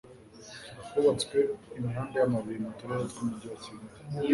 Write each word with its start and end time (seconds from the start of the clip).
hubatswe 0.91 1.37
imihanda 1.77 2.15
y' 2.21 2.25
amabuye 2.27 2.57
mu 2.63 2.71
turere 2.77 3.03
tw'umujyi 3.11 3.45
wa 3.51 3.57
kigali 3.63 3.89